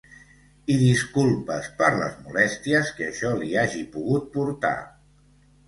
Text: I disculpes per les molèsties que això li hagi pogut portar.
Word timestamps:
I 0.75 0.77
disculpes 0.83 1.67
per 1.83 1.91
les 1.99 2.17
molèsties 2.23 2.91
que 2.97 3.07
això 3.11 3.33
li 3.45 3.53
hagi 3.67 3.87
pogut 3.99 4.29
portar. 4.35 4.77